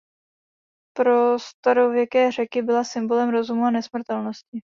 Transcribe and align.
Pro 0.97 1.39
starověké 1.39 2.31
Řeky 2.31 2.61
byla 2.61 2.83
symbolem 2.83 3.29
rozumu 3.29 3.63
a 3.65 3.71
nesmrtelnosti. 3.71 4.57